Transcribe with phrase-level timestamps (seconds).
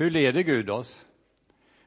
[0.00, 1.06] Hur leder Gud oss?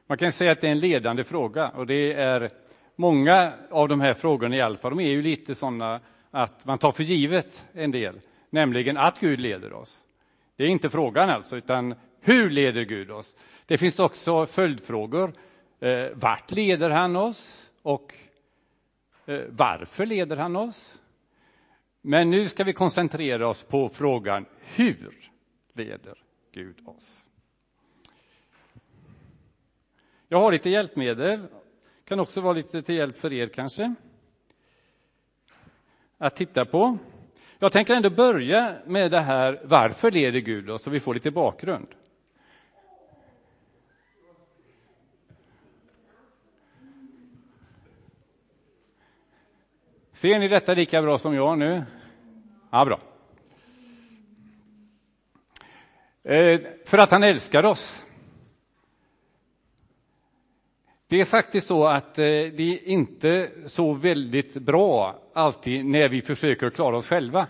[0.06, 2.50] Man kan säga att det är en ledande fråga och det är
[2.96, 6.00] många av de här frågorna i alla fall, de är ju lite sådana
[6.30, 10.00] att man tar för givet en del, nämligen att Gud leder oss.
[10.56, 13.36] Det är inte frågan alltså, utan hur leder Gud oss?
[13.66, 15.32] Det finns också följdfrågor.
[15.80, 17.70] Eh, vart leder han oss?
[17.82, 18.14] Och
[19.26, 21.00] eh, varför leder han oss?
[22.00, 25.30] Men nu ska vi koncentrera oss på frågan hur
[25.72, 26.18] leder
[26.52, 27.23] Gud oss?
[30.34, 31.46] Jag har lite hjälpmedel,
[32.04, 33.94] kan också vara lite till hjälp för er kanske.
[36.18, 36.98] Att titta på.
[37.58, 40.82] Jag tänker ändå börja med det här, varför leder Gud oss?
[40.82, 41.86] Så vi får lite bakgrund.
[50.12, 51.82] Ser ni detta lika bra som jag nu?
[52.70, 53.00] Ja, bra.
[56.22, 58.04] Eh, för att han älskar oss.
[61.06, 66.22] Det är faktiskt så att eh, det är inte så väldigt bra alltid när vi
[66.22, 67.46] försöker klara oss själva.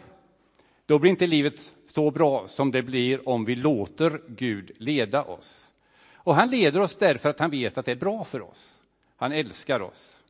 [0.86, 5.68] Då blir inte livet så bra som det blir om vi låter Gud leda oss.
[6.14, 8.74] Och han leder oss därför att han vet att det är bra för oss.
[9.16, 10.20] Han älskar oss.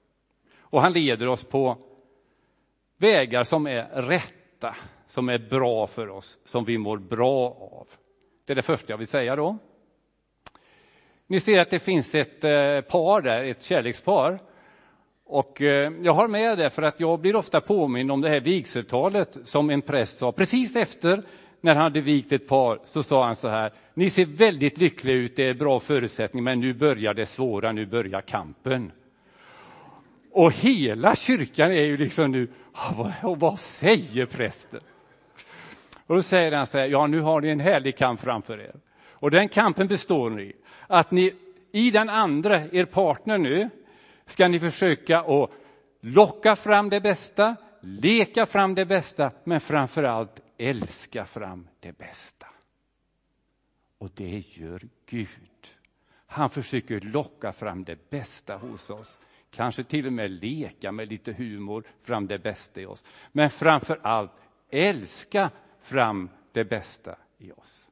[0.58, 1.78] Och han leder oss på
[2.96, 4.76] vägar som är rätta,
[5.08, 7.88] som är bra för oss, som vi mår bra av.
[8.44, 9.58] Det är det första jag vill säga då.
[11.26, 14.38] Ni ser att det finns ett eh, par där, ett kärlekspar.
[15.26, 18.40] Och eh, jag har med det för att jag blir ofta påmind om det här
[18.40, 21.22] vigseltalet som en präst sa precis efter
[21.60, 23.72] när han hade vigt ett par så sa han så här.
[23.94, 27.86] Ni ser väldigt lyckliga ut, det är bra förutsättningar, men nu börjar det svåra, nu
[27.86, 28.92] börjar kampen.
[30.30, 34.80] Och hela kyrkan är ju liksom nu, ah, vad, vad säger prästen?
[36.06, 38.74] Och då säger han så här, ja nu har ni en härlig kamp framför er.
[39.10, 40.52] Och den kampen består i
[40.86, 41.34] att ni
[41.72, 43.70] i den andra, er partner nu,
[44.26, 45.50] ska ni försöka att
[46.00, 52.46] locka fram det bästa, leka fram det bästa, men framför allt älska fram det bästa.
[53.98, 55.28] Och det gör Gud.
[56.26, 59.18] Han försöker locka fram det bästa hos oss.
[59.50, 63.04] Kanske till och med leka med lite humor fram det bästa i oss.
[63.32, 64.32] Men framför allt
[64.70, 65.50] älska
[65.80, 67.83] fram det bästa i oss.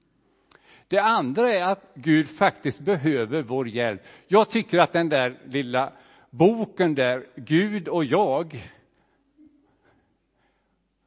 [0.93, 4.03] Det andra är att Gud faktiskt behöver vår hjälp.
[4.27, 5.93] Jag tycker att den där lilla
[6.31, 8.71] boken där, Gud och jag,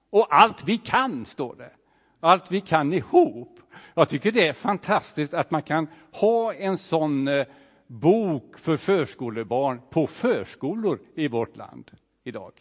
[0.09, 1.71] och allt vi kan, står det.
[2.19, 3.59] Allt vi kan ihop.
[3.93, 7.45] Jag tycker det är fantastiskt att man kan ha en sån eh,
[7.87, 11.91] bok för förskolebarn på förskolor i vårt land
[12.23, 12.53] idag.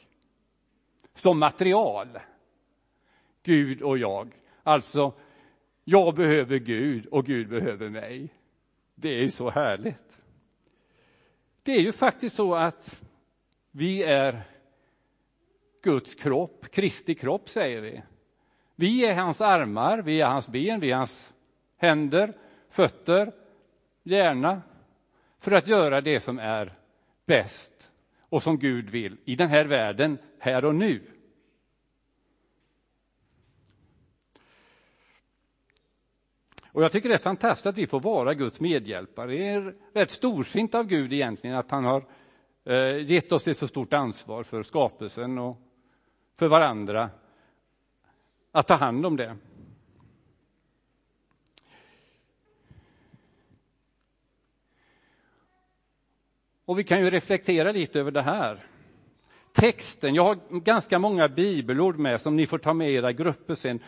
[1.14, 2.08] Som material.
[3.42, 4.34] Gud och jag.
[4.62, 5.12] Alltså,
[5.84, 8.34] jag behöver Gud och Gud behöver mig.
[8.94, 10.20] Det är så härligt.
[11.62, 13.02] Det är ju faktiskt så att
[13.70, 14.42] vi är
[15.82, 18.02] Guds kropp, Kristi kropp säger vi.
[18.76, 21.34] Vi är hans armar, vi är hans ben, vi är hans
[21.76, 22.32] händer,
[22.70, 23.32] fötter,
[24.02, 24.62] hjärna
[25.38, 26.78] för att göra det som är
[27.26, 27.92] bäst
[28.28, 31.00] och som Gud vill i den här världen, här och nu.
[36.74, 39.30] Och jag tycker det är fantastiskt att vi får vara Guds medhjälpare.
[39.30, 42.04] Det är rätt storsint av Gud egentligen att han har
[42.64, 45.58] eh, gett oss ett så stort ansvar för skapelsen och
[46.36, 47.10] för varandra.
[48.52, 49.36] Att ta hand om det.
[56.64, 58.66] Och vi kan ju reflektera lite över det här.
[59.52, 63.54] Texten, jag har ganska många bibelord med som ni får ta med i era grupper
[63.54, 63.80] sen.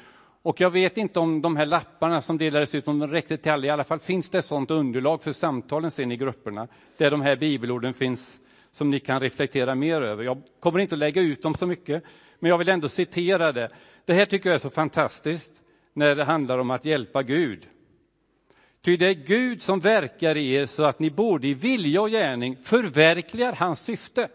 [0.43, 3.53] Och jag vet inte om de här lapparna som delades ut, om de räckte till
[3.53, 3.67] alla.
[3.67, 7.37] I alla fall finns det sånt underlag för samtalen sen i grupperna, där de här
[7.37, 8.41] bibelorden finns
[8.73, 10.25] som ni kan reflektera mer över.
[10.25, 12.03] Jag kommer inte att lägga ut dem så mycket,
[12.39, 13.71] men jag vill ändå citera det.
[14.05, 15.51] Det här tycker jag är så fantastiskt
[15.93, 17.69] när det handlar om att hjälpa Gud.
[18.81, 22.11] Ty det är Gud som verkar i er så att ni både i vilja och
[22.11, 24.29] gärning förverkligar hans syfte.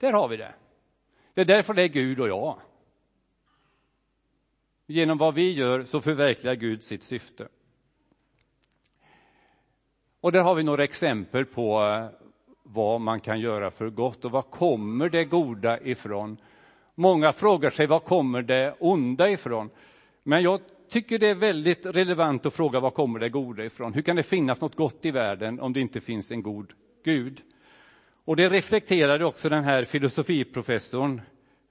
[0.00, 0.54] Där har vi det.
[1.34, 2.58] Det är därför det är Gud och jag.
[4.92, 7.48] Genom vad vi gör så förverkligar Gud sitt syfte.
[10.20, 12.06] Och där har vi några exempel på eh,
[12.62, 16.36] vad man kan göra för gott och var kommer det goda ifrån?
[16.94, 19.70] Många frågar sig var kommer det onda ifrån?
[20.22, 23.94] Men jag tycker det är väldigt relevant att fråga var kommer det goda ifrån?
[23.94, 26.72] Hur kan det finnas något gott i världen om det inte finns en god
[27.04, 27.40] Gud?
[28.24, 31.20] Och det reflekterade också den här filosofiprofessorn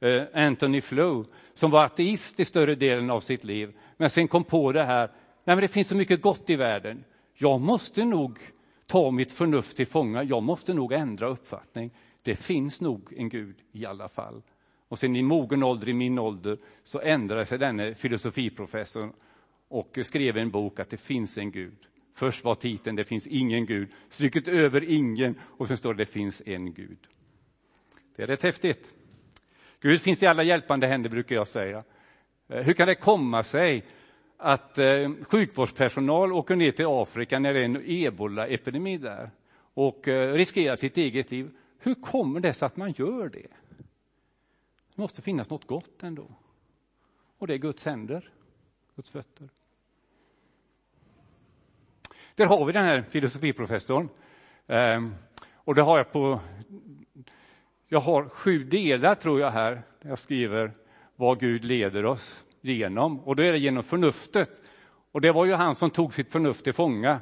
[0.02, 4.44] Eh, Anthony Flew, som var ateist i större delen av sitt liv, men sen kom
[4.44, 5.10] på det här,
[5.44, 7.04] Nej, men det finns så mycket gott i världen.
[7.34, 8.40] Jag måste nog
[8.88, 10.24] ta mitt förnuft till fånga.
[10.24, 11.92] Jag måste nog ändra uppfattning.
[12.22, 14.42] Det finns nog en Gud i alla fall.
[14.88, 19.14] Och sen i mogen ålder, i min ålder, så ändrade sig denne filosofiprofessor
[19.68, 21.78] och skrev en bok att det finns en Gud.
[22.14, 26.12] Först var titeln Det finns ingen Gud, strukit över ingen och sen står det Det
[26.12, 26.98] finns en Gud.
[28.16, 28.88] Det är rätt häftigt.
[29.82, 31.84] Gud finns i alla hjälpande händer, brukar jag säga.
[32.48, 33.86] Eh, hur kan det komma sig
[34.38, 39.30] att eh, sjukvårdspersonal åker ner till Afrika när det är en ebola-epidemi där
[39.74, 41.52] och eh, riskerar sitt eget liv?
[41.80, 43.48] Hur kommer det sig att man gör det?
[44.96, 46.28] Det måste finnas något gott ändå.
[47.38, 48.30] Och det är Guds händer,
[48.96, 49.50] Guds fötter.
[52.36, 54.10] Där har vi den här filosofiprofessorn.
[54.68, 55.16] Ehm,
[55.56, 56.40] och det har jag på...
[57.94, 59.82] Jag har sju delar, tror jag, här.
[60.02, 60.72] Där jag skriver
[61.16, 63.20] vad Gud leder oss genom.
[63.20, 64.50] Och då är det genom förnuftet.
[65.12, 67.20] Och det var ju han som tog sitt förnuft till fånga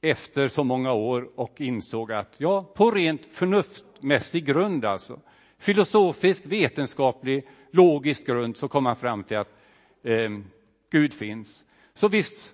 [0.00, 5.20] efter så många år och insåg att, ja, på rent förnuftmässig grund alltså,
[5.58, 9.56] filosofisk, vetenskaplig, logisk grund, så kom han fram till att
[10.02, 10.30] eh,
[10.90, 11.64] Gud finns.
[11.94, 12.52] Så visst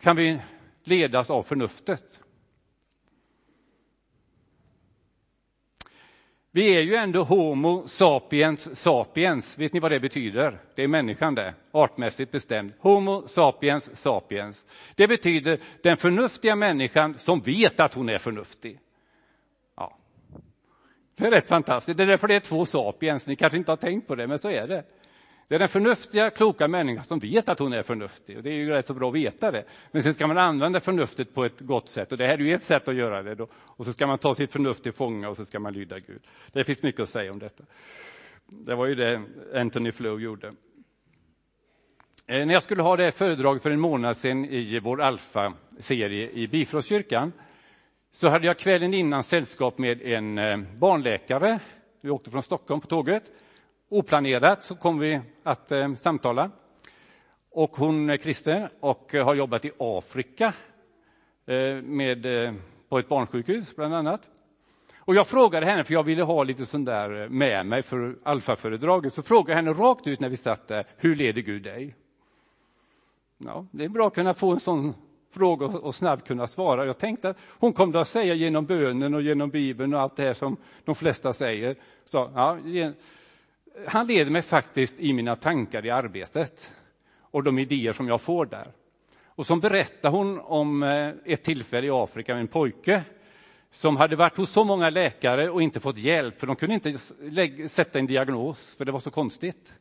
[0.00, 0.38] kan vi
[0.84, 2.20] ledas av förnuftet.
[6.54, 9.58] Vi är ju ändå Homo sapiens sapiens.
[9.58, 10.58] Vet ni vad det betyder?
[10.74, 12.72] Det är människan det, artmässigt bestämd.
[12.78, 14.66] Homo sapiens sapiens.
[14.94, 18.78] Det betyder den förnuftiga människan som vet att hon är förnuftig.
[19.76, 19.98] Ja.
[21.14, 21.98] Det är rätt fantastiskt.
[21.98, 23.26] Det är därför det är två sapiens.
[23.26, 24.84] Ni kanske inte har tänkt på det, men så är det.
[25.52, 28.36] Det är den förnuftiga, kloka människan som vet att hon är förnuftig.
[28.36, 29.64] Och det är ju rätt så bra att veta det.
[29.90, 32.12] Men sen ska man använda förnuftet på ett gott sätt.
[32.12, 33.34] Och det här är ju ett sätt att göra det.
[33.34, 33.48] Då.
[33.52, 36.22] Och så ska man ta sitt förnuft till fånga och så ska man lyda Gud.
[36.52, 37.64] Det finns mycket att säga om detta.
[38.46, 39.22] Det var ju det
[39.54, 40.46] Anthony Flow gjorde.
[42.26, 46.48] Eh, när jag skulle ha det föredrag för en månad sedan i vår Alfa-serie i
[46.48, 47.32] Bifrostkyrkan
[48.12, 51.58] så hade jag kvällen innan sällskap med en eh, barnläkare.
[52.00, 53.24] Vi åkte från Stockholm på tåget
[53.92, 56.50] oplanerat så kom vi att eh, samtala.
[57.50, 60.52] Och hon är kristen och eh, har jobbat i Afrika
[61.46, 62.54] eh, med, eh,
[62.88, 64.28] på ett barnsjukhus, bland annat.
[64.98, 68.16] Och jag frågade henne, för jag ville ha lite sånt där eh, med mig för
[68.22, 71.94] alfaföredraget, så frågade jag henne rakt ut när vi satt där, hur leder Gud dig?
[73.38, 74.94] Ja, det är bra att kunna få en sån
[75.30, 76.86] fråga och snabbt kunna svara.
[76.86, 80.22] Jag tänkte att hon kommer att säga genom bönen och genom Bibeln och allt det
[80.22, 81.76] här som de flesta säger.
[82.04, 82.58] Så, ja,
[83.86, 86.72] han leder mig faktiskt i mina tankar i arbetet
[87.20, 88.72] och de idéer som jag får där.
[89.24, 93.04] Och så berättar hon om eh, ett tillfälle i Afrika med en pojke
[93.70, 96.98] som hade varit hos så många läkare och inte fått hjälp, för de kunde inte
[97.68, 99.74] sätta en diagnos, för det var så konstigt.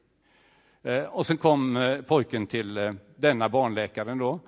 [0.83, 4.39] Eh, och sen kom eh, pojken till denna barnläkaren då,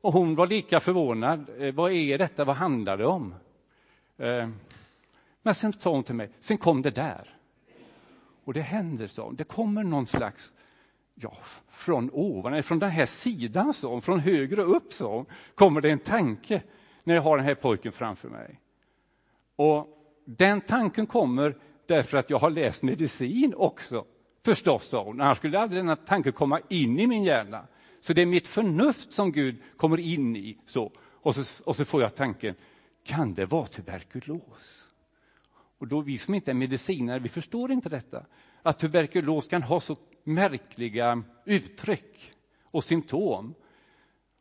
[0.00, 1.50] och hon var lika förvånad.
[1.74, 2.44] Vad är detta?
[2.44, 3.34] Vad handlar det om?
[5.42, 7.39] Men sen sa hon till mig, sen kom det där.
[8.44, 9.30] Och det händer så.
[9.30, 10.52] Det kommer någon slags,
[11.14, 11.36] ja,
[11.68, 16.62] från ovan, från den här sidan, så, från högre upp, så, kommer det en tanke
[17.04, 18.60] när jag har den här pojken framför mig.
[19.56, 19.88] Och
[20.24, 21.56] den tanken kommer
[21.86, 24.04] därför att jag har läst medicin också,
[24.44, 25.20] förstås, sa hon.
[25.20, 27.66] Annars skulle aldrig den tanken komma in i min hjärna.
[28.00, 30.58] Så det är mitt förnuft som Gud kommer in i.
[30.66, 30.92] så.
[30.98, 32.54] Och så, och så får jag tanken,
[33.04, 34.79] kan det vara tuberkulos?
[35.80, 38.26] Och då vi som inte är medicinare, vi förstår inte detta.
[38.62, 42.32] Att tuberkulos kan ha så märkliga uttryck
[42.64, 43.54] och symptom.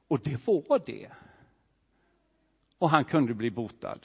[0.07, 1.09] Och det var det.
[2.77, 3.99] Och han kunde bli botad.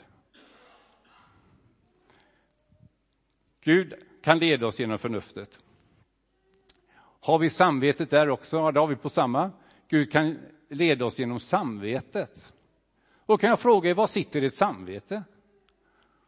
[3.61, 5.59] Gud kan leda oss genom förnuftet.
[7.21, 8.57] Har vi samvetet där också?
[8.57, 9.51] Ja, det har vi på samma.
[9.89, 10.39] Gud kan
[10.69, 12.53] leda oss genom samvetet.
[13.27, 15.25] Och kan jag fråga er, var sitter ett samvete?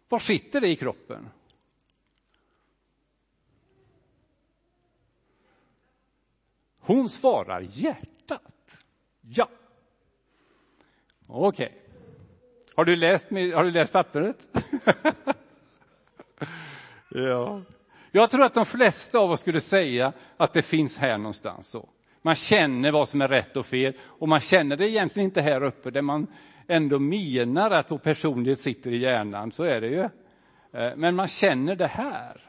[0.08, 1.28] Var sitter det i kroppen?
[6.80, 8.78] Hon svarar hjärtat.
[9.20, 9.48] Ja.
[11.26, 11.66] Okej.
[11.66, 11.78] Okay.
[12.74, 14.48] Har, du läst, har du läst pappret?
[17.08, 17.62] ja.
[18.10, 21.68] Jag tror att de flesta av oss skulle säga att det finns här någonstans.
[21.68, 21.88] Så.
[22.22, 25.62] Man känner vad som är rätt och fel och man känner det egentligen inte här
[25.62, 26.26] uppe där man
[26.66, 30.08] ändå menar att vår personlighet sitter i hjärnan, så är det ju.
[30.80, 32.40] Eh, men man känner det här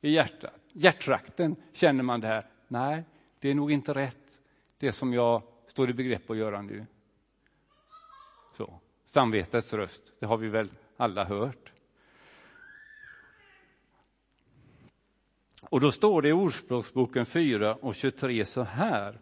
[0.00, 0.60] i hjärtat.
[0.72, 2.46] Hjärttrakten känner man det här.
[2.68, 3.04] Nej,
[3.40, 4.40] det är nog inte rätt,
[4.78, 6.86] det som jag står i begrepp att göra nu.
[8.56, 11.72] Så, samvetets röst, det har vi väl alla hört.
[15.62, 19.20] Och då står det i Ordspråksboken 4 och 23 så här.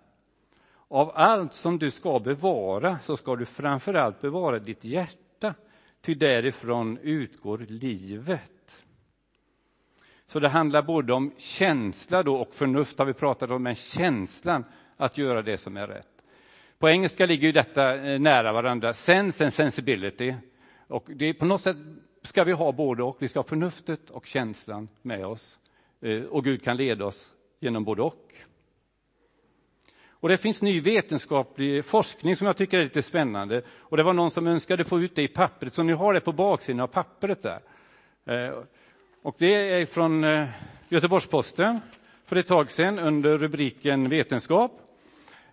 [0.88, 5.54] Av allt som du ska bevara så ska du framför allt bevara ditt hjärta,
[6.00, 8.84] ty därifrån utgår livet.
[10.26, 14.64] Så det handlar både om känsla då och förnuft har vi pratat om, men känslan
[14.96, 16.08] att göra det som är rätt.
[16.78, 20.34] På engelska ligger ju detta eh, nära varandra, sense and sensibility.
[20.88, 21.76] Och det är på något sätt
[22.22, 23.16] ska vi ha både och.
[23.20, 25.58] Vi ska ha förnuftet och känslan med oss.
[26.00, 28.32] Eh, och Gud kan leda oss genom både och.
[30.24, 33.62] Och det finns ny vetenskaplig forskning som jag tycker är lite spännande.
[33.78, 36.20] Och det var någon som önskade få ut det i pappret, så ni har det
[36.20, 37.58] på baksidan av pappret där.
[38.26, 38.54] Eh,
[39.22, 40.48] och det är från eh,
[40.88, 41.80] Göteborgs-Posten
[42.24, 44.72] för ett tag sedan under rubriken Vetenskap.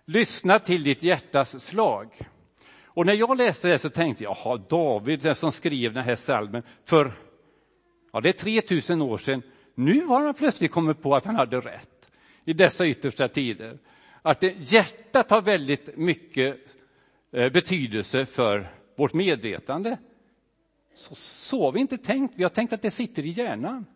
[0.04, 2.08] Lyssna till ditt hjärtas slag.
[2.84, 6.16] Och när jag läste det så tänkte jag, jaha, David, den som skrev den här
[6.16, 7.12] salmen för,
[8.12, 9.42] ja det är 3000 år sedan,
[9.74, 12.10] nu har han plötsligt kommit på att han hade rätt
[12.44, 13.78] i dessa yttersta tider.
[14.22, 16.56] Att det, hjärtat har väldigt mycket
[17.32, 19.98] eh, betydelse för vårt medvetande.
[20.94, 23.86] Så, så har vi inte tänkt, vi har tänkt att det sitter i hjärnan.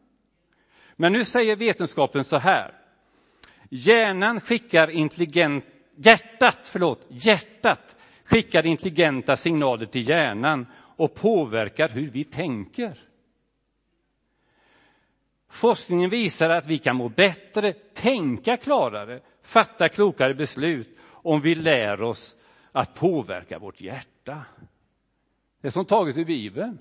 [0.96, 2.74] Men nu säger vetenskapen så här.
[3.70, 5.64] Hjärnan skickar intelligent,
[5.96, 10.66] hjärtat, förlåt, hjärtat skickar intelligenta signaler till hjärnan
[10.96, 12.98] och påverkar hur vi tänker.
[15.56, 22.02] Forskningen visar att vi kan må bättre, tänka klarare, fatta klokare beslut om vi lär
[22.02, 22.36] oss
[22.72, 24.44] att påverka vårt hjärta.
[25.60, 26.78] Det är som taget ur Bibeln.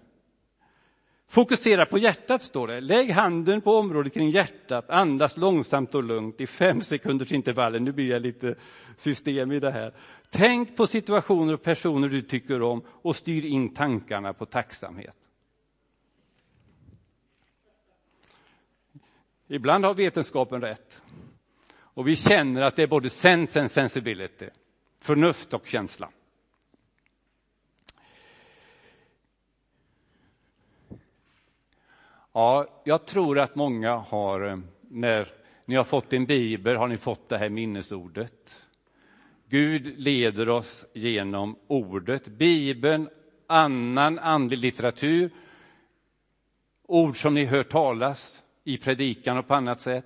[1.27, 2.81] Fokusera på hjärtat, står det.
[2.81, 7.79] Lägg handen på området kring hjärtat, andas långsamt och lugnt i fem sekunders intervaller.
[7.79, 8.55] Nu blir jag lite
[8.97, 9.93] system i det här.
[10.29, 15.24] Tänk på situationer och personer du tycker om och styr in tankarna på tacksamhet.
[19.47, 21.01] Ibland har vetenskapen rätt.
[21.77, 24.49] Och vi känner att det är både sense and sensibility,
[24.99, 26.09] förnuft och känsla.
[32.33, 35.33] Ja, jag tror att många har, eh, när
[35.65, 38.61] ni har fått en bibel, har ni fått det här minnesordet.
[39.49, 42.27] Gud leder oss genom ordet.
[42.27, 43.09] Bibeln,
[43.47, 45.29] annan andlig litteratur,
[46.83, 50.05] ord som ni hör talas i predikan och på annat sätt,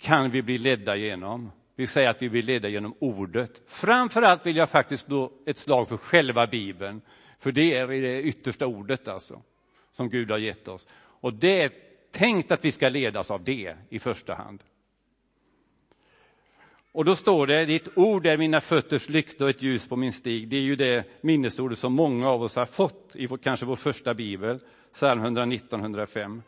[0.00, 1.50] kan vi bli ledda genom.
[1.76, 3.62] Vi säger att vi blir ledda genom ordet.
[3.66, 7.00] Framför allt vill jag faktiskt då ett slag för själva Bibeln,
[7.38, 9.42] för det är det yttersta ordet alltså,
[9.92, 10.86] som Gud har gett oss.
[10.96, 11.70] Och det är
[12.12, 14.62] tänkt att vi ska ledas av det i första hand.
[16.92, 20.12] Och då står det, ditt ord är mina fötters lykta och ett ljus på min
[20.12, 20.48] stig.
[20.48, 23.76] Det är ju det minnesordet som många av oss har fått i vår, kanske vår
[23.76, 24.60] första bibel,
[24.92, 26.42] psalm 119, 105.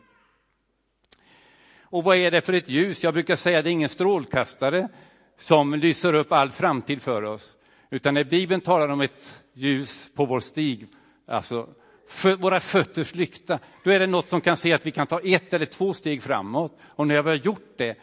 [1.89, 3.03] Och vad är det för ett ljus?
[3.03, 4.89] Jag brukar säga att det är ingen strålkastare
[5.37, 7.57] som lyser upp all framtid för oss,
[7.89, 10.87] utan när Bibeln talar om ett ljus på vår stig,
[11.27, 11.69] alltså
[12.07, 15.19] för våra fötters lykta, då är det något som kan se att vi kan ta
[15.19, 16.79] ett eller två steg framåt.
[16.85, 17.97] Och när vi har gjort det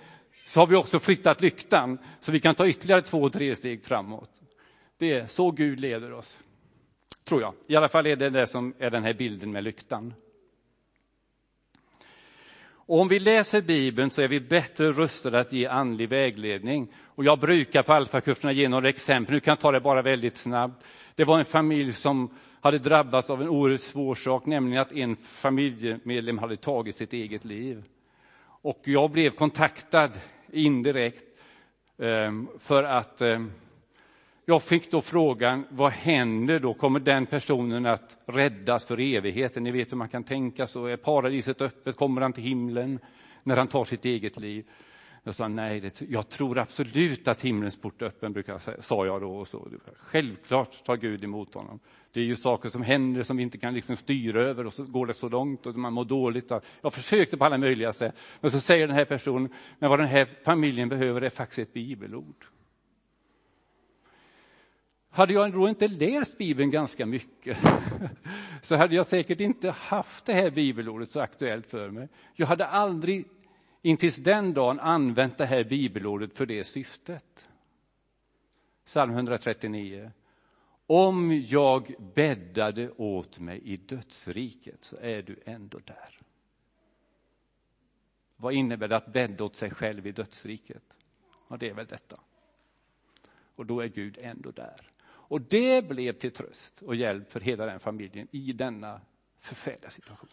[0.46, 4.30] så har vi också flyttat lyktan, så vi kan ta ytterligare två, tre steg framåt.
[4.98, 6.40] Det är så Gud leder oss,
[7.24, 7.54] tror jag.
[7.66, 10.14] I alla fall är det det som är den här bilden med lyktan.
[12.86, 16.88] Och om vi läser Bibeln så är vi bättre rustade att ge andlig vägledning.
[17.04, 20.36] Och jag brukar på alfakurserna ge några exempel, nu kan jag ta det bara väldigt
[20.36, 20.84] snabbt.
[21.14, 25.16] Det var en familj som hade drabbats av en oerhört svår sak, nämligen att en
[25.16, 27.84] familjemedlem hade tagit sitt eget liv.
[28.42, 30.10] Och jag blev kontaktad
[30.52, 31.24] indirekt
[31.98, 33.52] ehm, för att ehm,
[34.44, 36.74] jag fick då frågan, vad händer då?
[36.74, 39.62] Kommer den personen att räddas för evigheten?
[39.62, 40.86] Ni vet hur man kan tänka så.
[40.86, 41.96] Är paradiset öppet?
[41.96, 42.98] Kommer han till himlen
[43.42, 44.64] när han tar sitt eget liv?
[45.26, 48.82] Jag sa nej, det, jag tror absolut att himlens port är öppen, brukar jag säga,
[48.82, 49.36] sa jag då.
[49.36, 49.68] Och så.
[49.96, 51.80] Självklart tar Gud emot honom.
[52.12, 54.84] Det är ju saker som händer som vi inte kan liksom styra över och så
[54.84, 56.52] går det så långt och man mår dåligt.
[56.80, 58.20] Jag försökte på alla möjliga sätt.
[58.40, 61.74] Men så säger den här personen, men vad den här familjen behöver är faktiskt ett
[61.74, 62.46] bibelord.
[65.14, 67.58] Hade jag då inte läst Bibeln ganska mycket
[68.62, 72.08] så hade jag säkert inte haft det här bibelordet så aktuellt för mig.
[72.34, 73.26] Jag hade aldrig
[73.82, 77.48] intills den dagen använt det här bibelordet för det syftet.
[78.84, 80.10] Psalm 139.
[80.86, 86.20] Om jag bäddade åt mig i dödsriket så är du ändå där.
[88.36, 90.84] Vad innebär det att bädda åt sig själv i dödsriket?
[91.48, 92.20] Ja, det är väl detta.
[93.54, 94.93] Och då är Gud ändå där.
[95.34, 99.00] Och det blev till tröst och hjälp för hela den familjen i denna
[99.40, 100.28] förfärliga situation.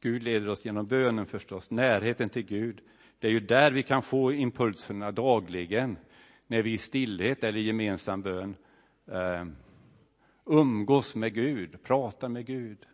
[0.00, 2.80] Gud leder oss genom bönen förstås, närheten till Gud.
[3.18, 5.98] Det är ju där vi kan få impulserna dagligen,
[6.46, 8.56] när vi i stillhet eller gemensam bön
[9.06, 9.46] eh,
[10.44, 12.86] umgås med Gud, pratar med Gud.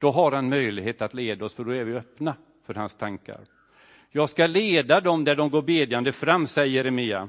[0.00, 3.40] Då har han möjlighet att leda oss, för då är vi öppna för hans tankar.
[4.10, 7.28] Jag ska leda dem där de går bedjande fram, säger Jeremia.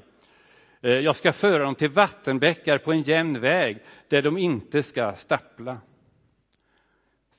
[0.81, 5.13] Eh, jag ska föra dem till vattenbäckar på en jämn väg där de inte ska
[5.13, 5.77] stappla.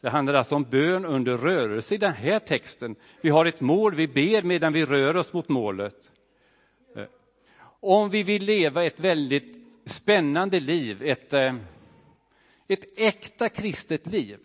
[0.00, 2.96] Det handlar alltså om bön under rörelse i den här texten.
[3.20, 6.12] Vi har ett mål, vi ber medan vi rör oss mot målet.
[6.96, 7.04] Eh,
[7.80, 11.54] om vi vill leva ett väldigt spännande liv, ett, eh,
[12.68, 14.38] ett äkta kristet liv,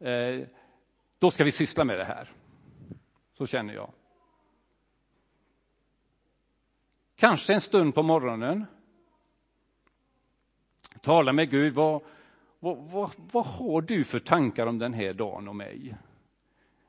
[0.00, 0.46] Eh,
[1.18, 2.32] då ska vi syssla med det här.
[3.32, 3.92] Så känner jag.
[7.16, 8.66] Kanske en stund på morgonen.
[11.00, 11.74] Tala med Gud.
[11.74, 12.02] Vad,
[12.58, 15.96] vad, vad, vad har du för tankar om den här dagen och mig?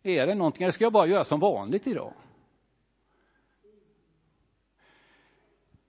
[0.03, 2.13] Är det någonting, eller ska jag bara göra som vanligt idag?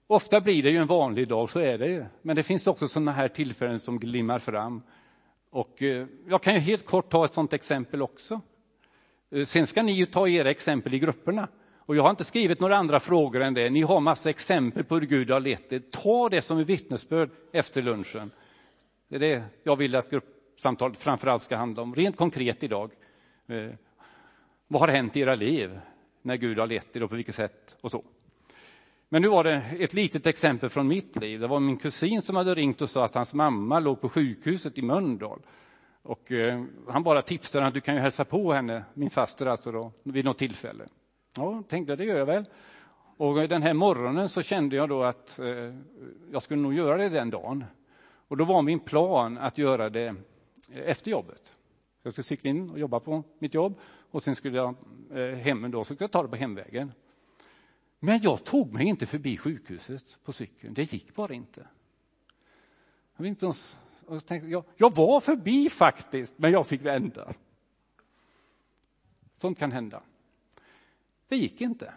[0.07, 2.05] Ofta blir det ju en vanlig dag, så är det ju.
[2.21, 4.81] Men det finns också sådana här tillfällen som glimmar fram.
[5.53, 8.41] Och eh, jag kan ju helt kort ta ett sådant exempel också.
[9.31, 11.47] Eh, sen ska ni ju ta era exempel i grupperna.
[11.77, 13.69] Och jag har inte skrivit några andra frågor än det.
[13.69, 15.79] Ni har massa exempel på hur Gud har lett er.
[15.79, 18.31] Ta det som ett vittnesbörd efter lunchen.
[19.07, 21.95] Det är det jag vill att gruppsamtalet framför allt ska handla om.
[21.95, 22.91] Rent konkret idag.
[23.47, 23.69] Eh,
[24.67, 25.79] vad har hänt i era liv
[26.21, 28.03] när Gud har lett er och på vilket sätt och så.
[29.13, 31.39] Men nu var det ett litet exempel från mitt liv.
[31.39, 34.77] Det var min kusin som hade ringt och sa att hans mamma låg på sjukhuset
[34.77, 35.41] i Mölndal.
[36.01, 39.71] Och eh, han bara tipsade att du kan ju hälsa på henne, min faster alltså
[39.71, 40.85] då, vid något tillfälle.
[41.35, 42.45] Ja, tänkte det gör jag väl.
[43.17, 45.75] Och den här morgonen så kände jag då att eh,
[46.31, 47.65] jag skulle nog göra det den dagen.
[48.27, 50.15] Och då var min plan att göra det eh,
[50.85, 51.53] efter jobbet.
[52.03, 53.79] Jag skulle cykla in och jobba på mitt jobb
[54.11, 54.75] och sen skulle jag
[55.11, 56.91] eh, hem då, så skulle jag ta det på hemvägen.
[58.05, 60.73] Men jag tog mig inte förbi sjukhuset på cykeln.
[60.73, 61.67] Det gick bara inte.
[63.15, 63.77] Jag, inte ens,
[64.09, 67.33] jag, tänkte, jag, jag var förbi faktiskt, men jag fick vända.
[69.37, 70.01] Sånt kan hända.
[71.27, 71.93] Det gick inte.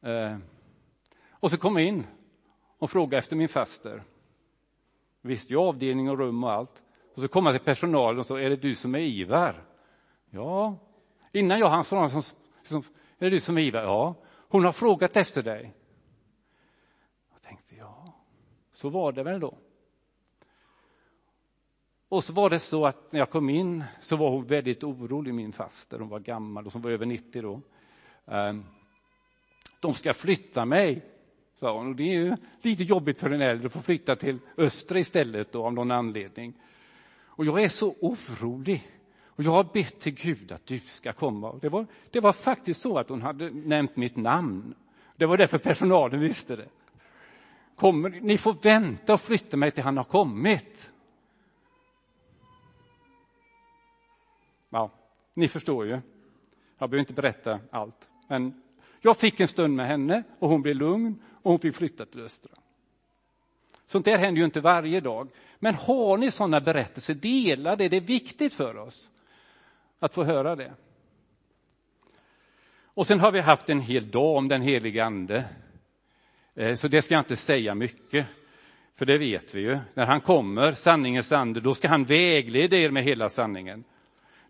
[0.00, 0.38] Eh,
[1.30, 2.06] och så kom jag in
[2.78, 4.02] och frågade efter min faster.
[5.20, 6.82] Visste ju avdelning och rum och allt.
[7.14, 9.64] Och så kom jag till personalen och sa, är det du som är Ivar?
[10.30, 10.76] Ja.
[11.32, 12.22] Innan jag hann svara,
[12.62, 12.82] som
[13.20, 13.82] det du som är Ivar?
[13.82, 14.14] Ja.
[14.48, 15.74] Hon har frågat efter dig.
[17.32, 18.14] Jag tänkte, ja,
[18.72, 19.58] så var det väl då.
[22.08, 25.34] Och så var det så att när jag kom in så var hon väldigt orolig,
[25.34, 25.98] min faster.
[25.98, 27.60] Hon var gammal och hon var över 90 då.
[28.26, 28.64] Ehm,
[29.80, 31.04] de ska flytta mig,
[31.56, 31.88] sa hon.
[31.88, 35.52] Och det är ju lite jobbigt för en äldre att få flytta till Östra istället
[35.52, 36.54] då, av någon anledning.
[37.24, 38.88] Och jag är så orolig.
[39.40, 41.58] Och jag har bett till Gud att du ska komma.
[41.60, 44.74] Det var, det var faktiskt så att hon hade nämnt mitt namn.
[45.16, 46.68] Det var därför personalen visste det.
[47.76, 50.90] Kommer, ni får vänta och flytta mig till han har kommit.
[54.70, 54.90] Ja,
[55.34, 55.90] ni förstår ju.
[56.78, 58.08] Jag behöver inte berätta allt.
[58.28, 58.62] Men
[59.00, 62.20] jag fick en stund med henne och hon blev lugn och hon fick flytta till
[62.20, 62.52] Östra.
[63.86, 65.28] Sånt där händer ju inte varje dag.
[65.58, 67.88] Men har ni sådana berättelser, dela det.
[67.88, 69.09] Det är viktigt för oss
[70.00, 70.72] att få höra det.
[72.84, 75.44] Och sen har vi haft en hel dag om den helige Ande.
[76.54, 78.26] Eh, så det ska jag inte säga mycket,
[78.94, 79.78] för det vet vi ju.
[79.94, 83.84] När han kommer, sanningens ande, då ska han vägleda er med hela sanningen.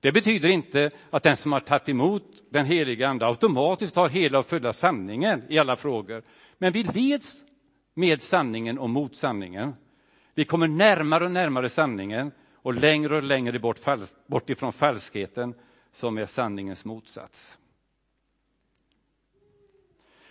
[0.01, 4.39] Det betyder inte att den som har tagit emot den heliga Ande automatiskt har hela
[4.39, 6.23] och fulla sanningen i alla frågor.
[6.59, 7.35] Men vi leds
[7.95, 9.75] med sanningen och mot sanningen.
[10.35, 13.81] Vi kommer närmare och närmare sanningen och längre och längre bort,
[14.27, 15.55] bort ifrån falskheten
[15.93, 17.59] som är sanningens motsats.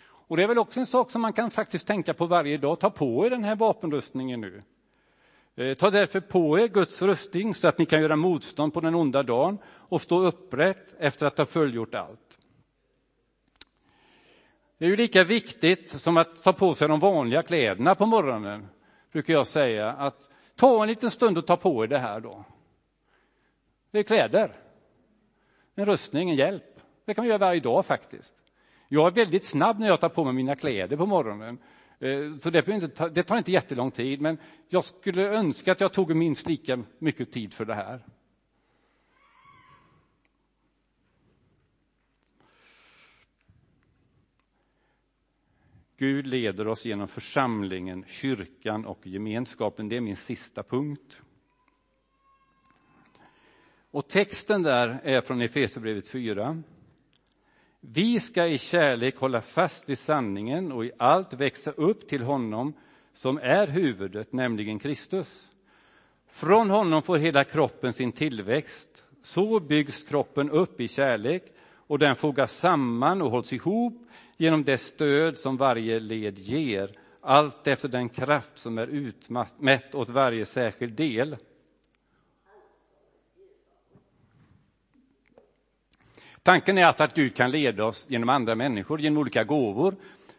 [0.01, 2.79] Och det är väl också en sak som man kan faktiskt tänka på varje dag.
[2.79, 4.63] Ta på er den här vapenrustningen nu.
[5.55, 8.95] Eh, ta därför på er Guds rustning så att ni kan göra motstånd på den
[8.95, 12.37] onda dagen och stå upprätt efter att ha fullgjort allt.
[14.77, 18.67] Det är ju lika viktigt som att ta på sig de vanliga kläderna på morgonen,
[19.11, 19.91] brukar jag säga.
[19.91, 22.45] Att ta en liten stund och ta på er det här då.
[23.91, 24.55] Det är kläder,
[25.75, 26.79] en rustning, en hjälp.
[27.05, 28.35] Det kan vi göra varje dag faktiskt.
[28.87, 31.57] Jag är väldigt snabb när jag tar på mig mina kläder på morgonen.
[31.99, 34.37] Eh, så det, inte, det tar inte jättelång tid, men
[34.69, 37.99] jag skulle önska att jag tog minst lika mycket tid för det här.
[45.99, 49.89] Gud leder oss genom församlingen, kyrkan och gemenskapen.
[49.89, 51.21] Det är min sista punkt.
[53.91, 56.63] Och texten där är från Efesierbrevet 4.
[57.79, 62.73] Vi ska i kärlek hålla fast vid sanningen och i allt växa upp till honom
[63.13, 65.51] som är huvudet, nämligen Kristus.
[66.27, 69.05] Från honom får hela kroppen sin tillväxt.
[69.23, 71.53] Så byggs kroppen upp i kärlek
[71.89, 76.89] och den fogas samman och hålls ihop genom det stöd som varje led ger,
[77.21, 81.37] allt efter den kraft som är utmätt åt varje särskild del.
[86.43, 89.95] Tanken är alltså att Gud kan leda oss genom andra människor, genom olika gåvor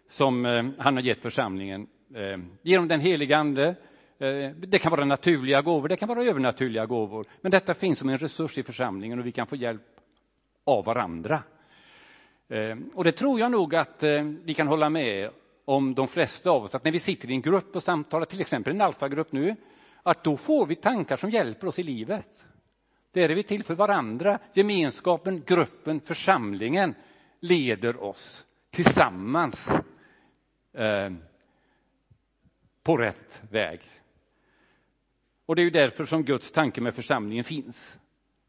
[0.08, 1.86] som eh, han har gett församlingen.
[2.14, 3.74] Eh, genom den heliga Ande.
[4.18, 7.26] Eh, det kan vara naturliga gåvor, det kan vara övernaturliga gåvor.
[7.40, 9.99] Men detta finns som en resurs i församlingen och vi kan få hjälp
[10.70, 11.42] av varandra.
[12.48, 15.30] Ehm, och det tror jag nog att eh, vi kan hålla med
[15.64, 18.40] om de flesta av oss, att när vi sitter i en grupp och samtalar, till
[18.40, 19.56] exempel en alfagrupp nu,
[20.02, 22.46] att då får vi tankar som hjälper oss i livet.
[23.12, 24.38] Där är vi till för varandra.
[24.52, 26.94] Gemenskapen, gruppen, församlingen
[27.40, 29.68] leder oss tillsammans
[30.72, 31.11] eh,
[32.83, 33.80] på rätt väg.
[35.46, 37.98] Och det är ju därför som Guds tanke med församlingen finns,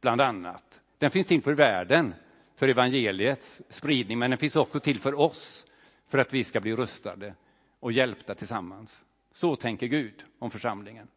[0.01, 0.80] bland annat.
[1.01, 2.13] Den finns till för världen,
[2.55, 5.65] för evangeliets spridning, men den finns också till för oss,
[6.07, 7.35] för att vi ska bli rustade
[7.79, 9.03] och hjälpta tillsammans.
[9.31, 11.07] Så tänker Gud om församlingen.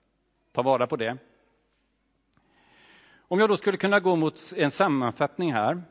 [0.53, 1.17] Ta vara på det.
[3.19, 5.83] Om jag då skulle kunna gå mot en sammanfattning här,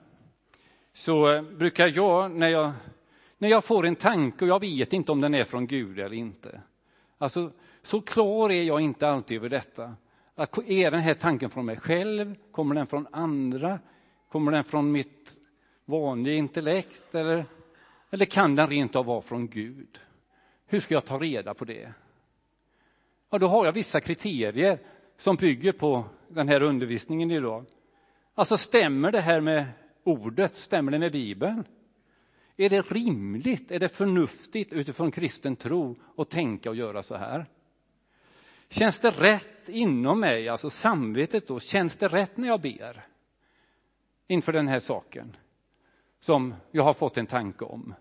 [0.93, 2.71] så brukar jag när, jag,
[3.38, 6.15] när jag får en tanke och jag vet inte om den är från Gud eller
[6.15, 6.62] inte.
[7.17, 7.51] Alltså,
[7.82, 9.95] så klar är jag inte alltid över detta.
[10.36, 12.36] Att är den här tanken från mig själv?
[12.52, 13.80] Kommer den från andra?
[14.30, 15.32] Kommer den från mitt
[15.86, 17.15] vanliga intellekt?
[17.15, 17.46] Eller,
[18.10, 20.00] eller kan den rent av vara från Gud?
[20.65, 21.93] Hur ska jag ta reda på det?
[23.30, 24.80] Ja, då har jag vissa kriterier
[25.17, 27.65] som bygger på den här undervisningen idag.
[28.34, 29.65] Alltså stämmer det här med
[30.04, 31.63] ordet, stämmer det med Bibeln?
[32.58, 37.46] Är det rimligt, är det förnuftigt utifrån kristen tro att tänka och göra så här?
[38.74, 43.08] Känns det rätt inom mig, alltså samvetet då, känns det rätt när jag ber?
[44.28, 45.38] Inför den här saken
[46.20, 47.96] som jag har fått en tanke om.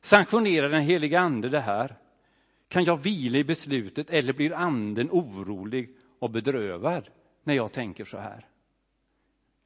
[0.00, 1.98] Sanktionerar den heliga ande det här?
[2.68, 7.08] Kan jag vila i beslutet eller blir anden orolig och bedrövad
[7.44, 8.48] när jag tänker så här.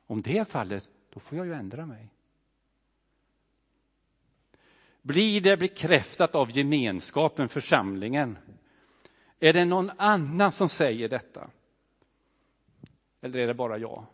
[0.07, 2.11] Om det är fallet, då får jag ju ändra mig.
[5.03, 8.38] Blir det bekräftat av gemenskapen, församlingen?
[9.44, 11.50] Är det någon annan som säger detta?
[13.20, 14.04] Eller är det bara jag?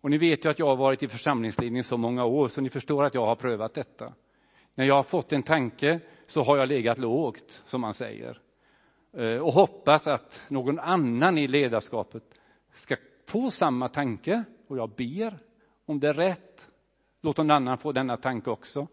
[0.00, 2.70] Och ni vet ju att jag har varit i församlingsledningen så många år, så ni
[2.70, 4.12] förstår att jag har prövat detta.
[4.74, 8.40] När jag har fått en tanke så har jag legat lågt, som man säger.
[9.12, 12.24] Eh, och hoppas att någon annan i ledarskapet
[12.72, 14.44] ska få samma tanke.
[14.66, 15.38] Och jag ber,
[15.86, 16.68] om det är rätt,
[17.20, 18.86] låt någon annan få denna tanke också.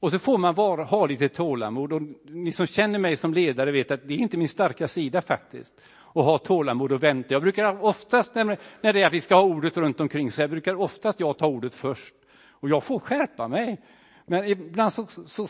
[0.00, 1.92] Och så får man vara, ha lite tålamod.
[1.92, 5.22] Och ni som känner mig som ledare vet att det är inte min starka sida
[5.22, 5.80] faktiskt.
[6.14, 7.34] Att ha tålamod och vänta.
[7.34, 10.74] Jag brukar oftast, när det är att vi ska ha ordet runt omkring sig, brukar
[10.74, 12.14] oftast jag ta ordet först.
[12.50, 13.80] Och jag får skärpa mig.
[14.26, 15.46] Men ibland så, så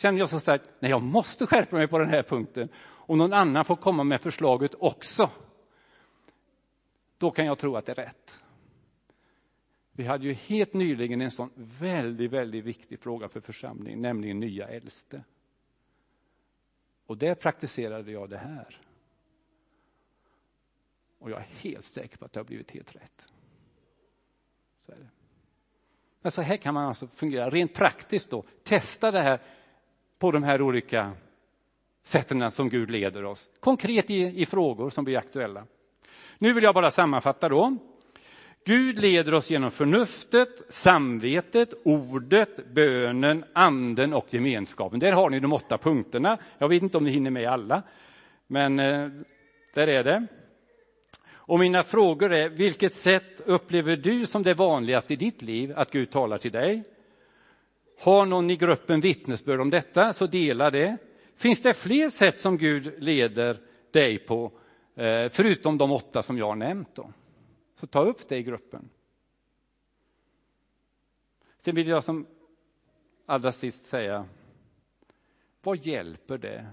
[0.00, 2.68] känner jag så starkt, nej jag måste skärpa mig på den här punkten
[3.08, 5.30] och någon annan får komma med förslaget också,
[7.18, 8.40] då kan jag tro att det är rätt.
[9.98, 14.68] Vi hade ju helt nyligen en sån väldigt, väldigt viktig fråga för församlingen, nämligen nya
[14.68, 15.24] äldste.
[17.06, 18.80] Och där praktiserade jag det här.
[21.18, 23.26] Och jag är helt säker på att det har blivit helt rätt.
[24.80, 25.08] Så är det.
[26.20, 28.44] Men så här kan man alltså fungera rent praktiskt då.
[28.62, 29.40] Testa det här
[30.18, 31.12] på de här olika
[32.02, 33.50] sätten som Gud leder oss.
[33.60, 35.66] Konkret i, i frågor som blir aktuella.
[36.38, 37.78] Nu vill jag bara sammanfatta då.
[38.64, 44.98] Gud leder oss genom förnuftet, samvetet, ordet, bönen, anden och gemenskapen.
[44.98, 46.38] Där har ni de åtta punkterna.
[46.58, 47.82] Jag vet inte om ni hinner med alla,
[48.46, 49.08] men eh,
[49.74, 50.26] där är det.
[51.48, 55.90] Och mina frågor är, vilket sätt upplever du som det vanligaste i ditt liv att
[55.90, 56.82] Gud talar till dig?
[58.00, 60.96] Har någon i gruppen vittnesbörd om detta, så dela det.
[61.36, 63.56] Finns det fler sätt som Gud leder
[63.92, 64.52] dig på,
[64.96, 66.94] eh, förutom de åtta som jag har nämnt?
[66.94, 67.12] Då?
[67.78, 68.90] Så ta upp det i gruppen.
[71.58, 72.26] Sen vill jag som
[73.26, 74.28] allra sist säga,
[75.62, 76.66] vad hjälper det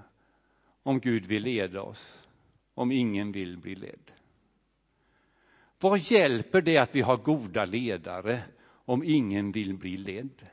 [0.84, 2.28] om Gud vill leda oss,
[2.74, 4.12] om ingen vill bli ledd?
[5.80, 10.48] Vad hjälper det att vi har goda ledare om ingen vill bli ledd?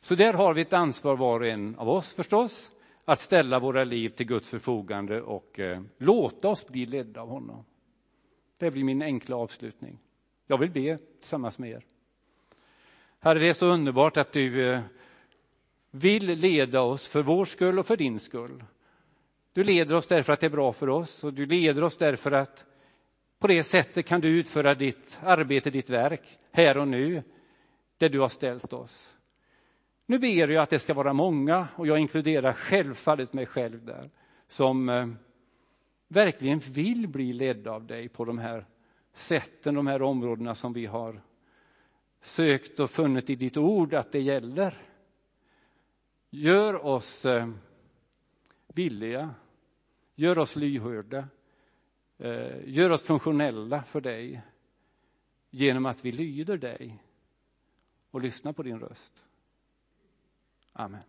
[0.00, 2.70] Så där har vi ett ansvar var och en av oss förstås,
[3.04, 7.64] att ställa våra liv till Guds förfogande och eh, låta oss bli ledda av honom.
[8.58, 9.98] Det blir min enkla avslutning.
[10.46, 11.84] Jag vill be tillsammans med er.
[13.20, 14.80] Herre, det är så underbart att du eh,
[15.90, 18.64] vill leda oss för vår skull och för din skull.
[19.52, 22.32] Du leder oss därför att det är bra för oss och du leder oss därför
[22.32, 22.66] att
[23.38, 27.22] på det sättet kan du utföra ditt arbete, ditt verk, här och nu,
[27.98, 29.14] där du har ställt oss.
[30.06, 34.10] Nu ber jag att det ska vara många, och jag inkluderar självfallet mig själv där,
[34.46, 35.06] som eh,
[36.08, 38.66] verkligen vill bli ledda av dig på de här
[39.12, 41.22] sätten, de här områdena som vi har
[42.20, 44.82] sökt och funnit i ditt ord att det gäller.
[46.30, 47.48] Gör oss eh,
[48.66, 49.34] villiga,
[50.14, 51.28] gör oss lyhörda,
[52.18, 54.42] eh, gör oss funktionella för dig
[55.50, 57.02] genom att vi lyder dig
[58.10, 59.24] och lyssnar på din röst.
[60.72, 61.02] Amen.